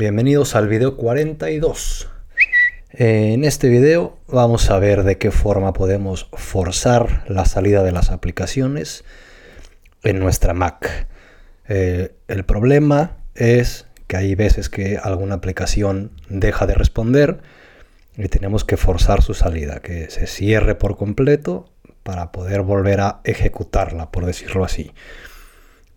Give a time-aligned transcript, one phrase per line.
[0.00, 2.08] bienvenidos al video 42.
[2.92, 8.10] En este video vamos a ver de qué forma podemos forzar la salida de las
[8.10, 9.04] aplicaciones
[10.02, 11.06] en nuestra Mac.
[11.68, 17.42] Eh, el problema es que hay veces que alguna aplicación deja de responder
[18.16, 21.70] y tenemos que forzar su salida, que se cierre por completo
[22.04, 24.92] para poder volver a ejecutarla, por decirlo así.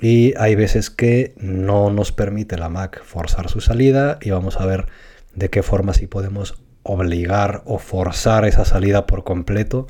[0.00, 4.66] Y hay veces que no nos permite la Mac forzar su salida y vamos a
[4.66, 4.86] ver
[5.34, 9.86] de qué forma si podemos obligar o forzar esa salida por completo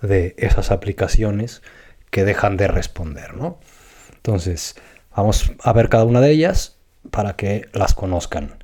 [0.00, 1.62] de esas aplicaciones
[2.10, 3.60] que dejan de responder, ¿no?
[4.14, 4.76] Entonces,
[5.14, 6.78] vamos a ver cada una de ellas
[7.10, 8.62] para que las conozcan.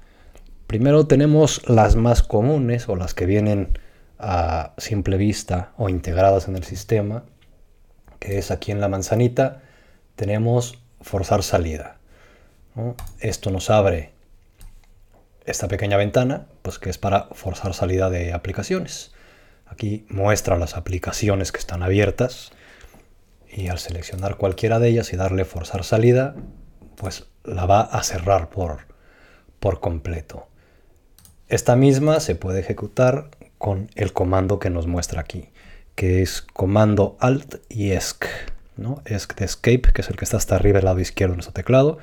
[0.67, 3.79] Primero tenemos las más comunes o las que vienen
[4.19, 7.25] a simple vista o integradas en el sistema,
[8.19, 9.63] que es aquí en la manzanita,
[10.19, 11.99] tenemos forzar salida.
[13.21, 14.11] Esto nos abre
[15.47, 19.13] esta pequeña ventana, pues que es para forzar salida de aplicaciones.
[19.67, 22.51] Aquí muestra las aplicaciones que están abiertas
[23.49, 26.35] y al seleccionar cualquiera de ellas y darle forzar salida,
[26.97, 28.89] pues la va a cerrar por,
[29.61, 30.49] por completo.
[31.47, 35.51] Esta misma se puede ejecutar con el comando que nos muestra aquí,
[35.95, 38.58] que es comando Alt y ESC.
[38.79, 39.03] ¿No?
[39.05, 41.55] ESC de Escape, que es el que está hasta arriba del lado izquierdo de nuestro
[41.55, 41.99] teclado,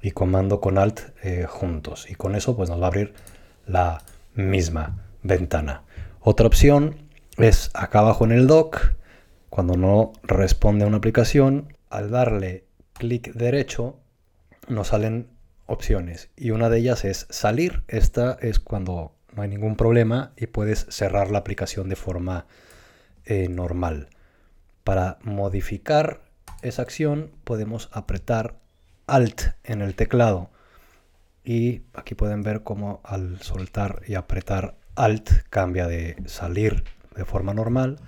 [0.00, 2.06] y comando con Alt eh, juntos.
[2.10, 3.14] Y con eso pues nos va a abrir
[3.66, 4.02] la
[4.34, 5.82] misma ventana.
[6.20, 6.96] Otra opción
[7.38, 8.92] es acá abajo en el dock,
[9.48, 13.98] cuando no responde a una aplicación, al darle clic derecho
[14.68, 15.28] nos salen
[15.66, 17.82] opciones y una de ellas es salir.
[17.88, 22.46] Esta es cuando no hay ningún problema y puedes cerrar la aplicación de forma
[23.24, 24.08] eh, normal.
[24.84, 26.22] Para modificar
[26.62, 28.56] esa acción podemos apretar
[29.06, 30.50] Alt en el teclado
[31.44, 36.84] y aquí pueden ver cómo al soltar y apretar Alt cambia de salir
[37.16, 37.98] de forma normal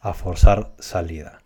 [0.00, 1.42] a forzar salida.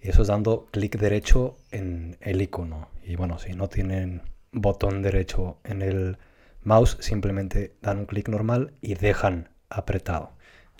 [0.00, 2.88] Y eso es dando clic derecho en el icono.
[3.02, 4.22] Y bueno, si no tienen
[4.52, 6.18] botón derecho en el
[6.62, 10.32] mouse, simplemente dan un clic normal y dejan apretado.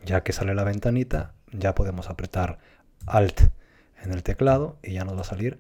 [0.05, 2.59] Ya que sale la ventanita, ya podemos apretar
[3.07, 3.41] Alt
[4.03, 5.59] en el teclado y ya nos va a salir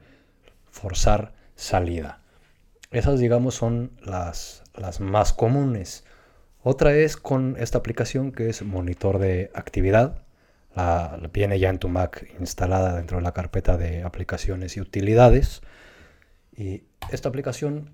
[0.70, 2.20] forzar salida.
[2.90, 6.04] Esas, digamos, son las, las más comunes.
[6.62, 10.22] Otra es con esta aplicación que es monitor de actividad.
[10.74, 15.62] La, viene ya en tu Mac instalada dentro de la carpeta de aplicaciones y utilidades.
[16.54, 17.90] Y esta aplicación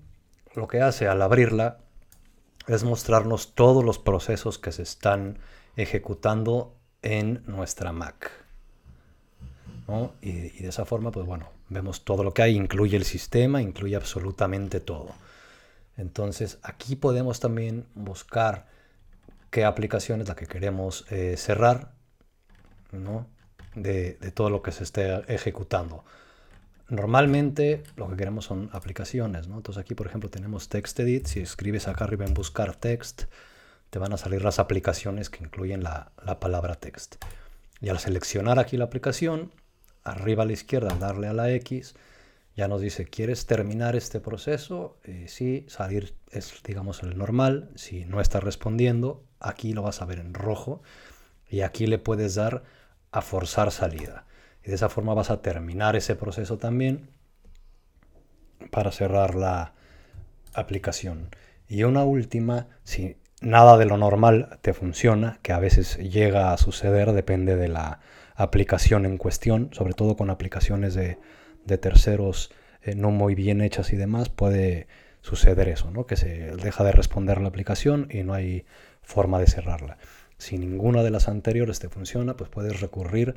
[0.53, 1.79] lo que hace al abrirla
[2.67, 5.39] es mostrarnos todos los procesos que se están
[5.75, 8.42] ejecutando en nuestra Mac.
[10.21, 13.95] Y, de esa forma, pues bueno, vemos todo lo que hay, incluye el sistema, incluye
[13.95, 15.11] absolutamente todo.
[15.97, 18.67] Entonces aquí podemos también buscar
[19.51, 21.91] qué aplicación es la que queremos eh, cerrar,
[22.91, 23.27] ¿no?
[23.75, 26.03] De, todo lo que se esté ejecutando.
[26.89, 29.57] Normalmente lo que queremos son aplicaciones, ¿no?
[29.57, 31.27] Entonces aquí, por ejemplo, tenemos TextEdit.
[31.27, 33.23] Si escribes acá arriba en buscar text,
[33.89, 37.15] te van a salir las aplicaciones que incluyen la palabra text.
[37.81, 39.51] Y al seleccionar aquí la aplicación,
[40.03, 41.95] arriba a la izquierda, darle a la X,
[42.55, 44.97] ya nos dice, ¿quieres terminar este proceso?
[45.03, 47.71] Eh, sí, salir es, digamos, el normal.
[47.75, 50.81] Si no está respondiendo, aquí lo vas a ver en rojo.
[51.49, 52.63] Y aquí le puedes dar
[53.11, 54.25] a forzar salida.
[54.63, 57.09] Y de esa forma vas a terminar ese proceso también
[58.69, 59.73] para cerrar la
[60.53, 61.29] aplicación.
[61.67, 66.57] Y una última, si nada de lo normal te funciona, que a veces llega a
[66.57, 67.99] suceder, depende de la
[68.35, 71.17] aplicación en cuestión, sobre todo con aplicaciones de,
[71.77, 72.51] terceros
[72.81, 74.87] eh, no muy bien hechas y demás, puede
[75.21, 76.05] suceder eso, ¿no?
[76.05, 78.65] que se deja de responder la aplicación y no hay
[79.01, 79.97] forma de cerrarla.
[80.37, 83.35] Si ninguna de las anteriores te funciona, pues puedes recurrir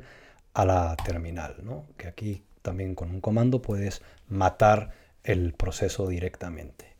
[0.53, 1.85] a la terminal, ¿no?
[1.97, 4.91] que aquí también con un comando puedes matar
[5.23, 6.97] el proceso directamente.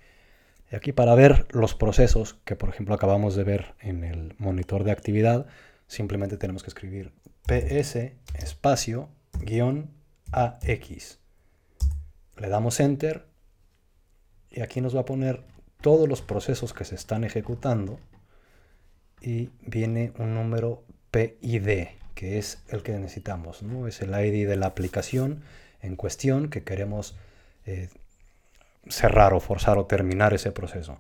[0.72, 4.84] Y aquí para ver los procesos que por ejemplo acabamos de ver en el monitor
[4.84, 5.48] de actividad,
[5.88, 7.12] simplemente tenemos que escribir
[7.48, 7.96] ps
[8.36, 9.10] espacio
[9.42, 9.90] guion
[10.32, 11.18] ax.
[12.38, 13.26] Le damos enter
[14.52, 15.42] y aquí nos va a poner
[15.82, 18.00] todos los procesos que se están ejecutando
[19.22, 23.88] y viene un número PID que es el que necesitamos, ¿no?
[23.88, 25.44] Es el ID de la aplicación
[25.82, 27.16] en cuestión que queremos
[27.66, 27.90] eh,
[28.90, 30.98] cerrar o forzar o terminar ese proceso.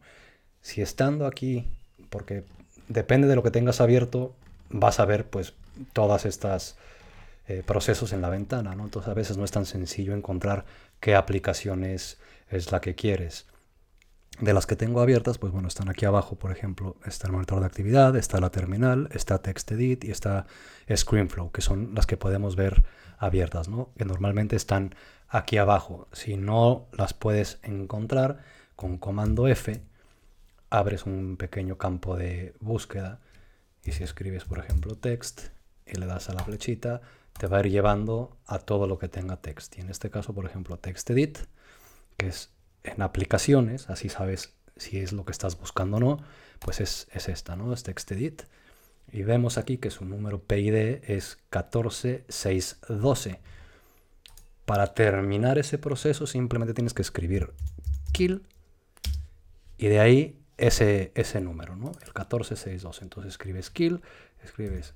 [0.61, 1.67] Si estando aquí,
[2.09, 2.44] porque
[2.88, 4.35] depende de lo que tengas abierto,
[4.69, 5.53] vas a ver pues
[5.94, 6.77] todas estas
[7.47, 8.83] eh, procesos en la ventana, ¿no?
[8.83, 10.65] Entonces a veces no es tan sencillo encontrar
[11.00, 12.19] qué aplicación es,
[12.50, 13.47] es la que quieres.
[14.39, 17.59] de las que tengo abiertas, pues bueno, están aquí abajo, por ejemplo, está el monitor
[17.59, 20.45] de actividad, está la terminal, está TextEdit y está
[20.94, 22.83] ScreenFlow, que son las que podemos ver
[23.18, 23.68] abiertas.
[23.97, 24.94] Que normalmente están
[25.27, 26.07] aquí abajo.
[26.13, 28.44] Si no las puedes encontrar,
[28.75, 29.81] con comando F
[30.69, 33.19] abres un pequeño campo de búsqueda
[33.83, 35.56] y si escribes, por ejemplo, text
[35.92, 37.01] y le das a la flechita,
[37.38, 39.78] te va a ir llevando a todo lo que tenga text.
[39.78, 41.39] Y en este caso, por ejemplo, TextEdit,
[42.18, 42.51] que es
[42.84, 46.24] en aplicaciones, así sabes si es lo que estás buscando o no,
[46.60, 47.74] pues es, esta, ¿no?
[47.74, 48.44] Es TextEdit.
[49.12, 50.75] Y vemos aquí que su número PID
[51.07, 53.40] es 14612.
[54.66, 57.54] Para terminar ese proceso simplemente tienes que escribir
[58.12, 58.44] kill
[59.78, 61.92] y de ahí ese, ese número, ¿no?
[62.04, 63.04] El 14612.
[63.04, 64.01] Entonces escribes kill,
[64.44, 64.94] escribes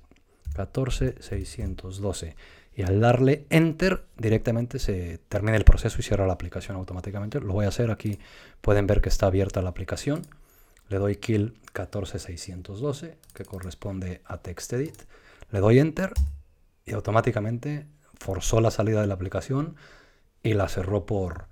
[0.54, 2.36] 14612
[2.74, 7.40] y al darle enter directamente se termina el proceso y cierra la aplicación automáticamente.
[7.40, 8.18] Lo voy a hacer aquí,
[8.60, 10.22] pueden ver que está abierta la aplicación.
[10.88, 15.02] Le doy kill 14612 que corresponde a TextEdit.
[15.50, 16.12] Le doy enter
[16.86, 17.86] y automáticamente
[18.18, 19.76] forzó la salida de la aplicación
[20.42, 21.46] y la cerró por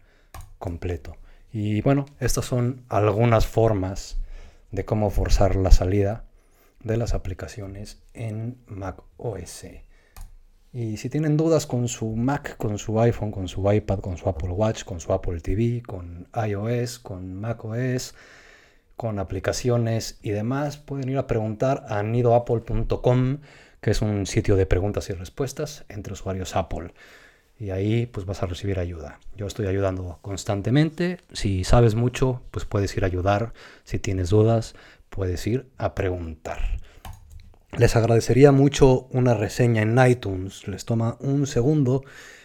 [0.58, 1.16] completo.
[1.52, 4.18] Y bueno, estas son algunas formas
[4.70, 6.24] de cómo forzar la salida
[6.82, 9.66] de las aplicaciones en Mac OS.
[10.72, 14.28] Y si tienen dudas con su Mac, con su iPhone, con su iPad, con su
[14.28, 18.14] Apple Watch, con su Apple TV, con iOS, con macOS,
[18.96, 23.38] con aplicaciones y demás, pueden ir a preguntar a nidoapple.com,
[23.80, 26.92] que es un sitio de preguntas y respuestas entre usuarios Apple.
[27.58, 29.18] Y ahí pues vas a recibir ayuda.
[29.36, 31.18] Yo estoy ayudando constantemente.
[31.32, 33.52] Si sabes mucho, pues puedes ir a ayudar.
[33.84, 34.74] Si tienes dudas,
[35.10, 36.58] puedes ir a preguntar.
[37.76, 40.66] Les agradecería mucho una reseña en iTunes.
[40.66, 42.02] Les toma un segundo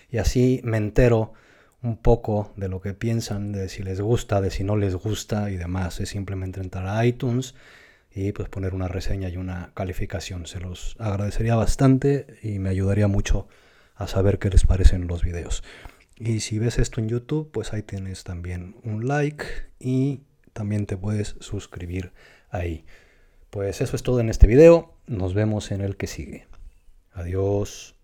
[0.09, 1.33] y así me entero
[1.81, 5.49] un poco de lo que piensan, de si les gusta, de si no les gusta
[5.49, 5.99] y demás.
[5.99, 7.55] Es simplemente entrar a iTunes
[8.13, 10.47] y pues poner una reseña y una calificación.
[10.47, 13.47] Se los agradecería bastante y me ayudaría mucho
[13.95, 15.63] a saber qué les parecen los videos.
[16.17, 19.45] Y si ves esto en YouTube, pues ahí tienes también un like
[19.79, 20.21] y
[20.53, 22.13] también te puedes suscribir
[22.55, 22.85] ahí.
[23.49, 24.93] Pues eso es todo en este video.
[25.07, 26.47] Nos vemos en el que sigue.
[27.13, 27.94] Adiós.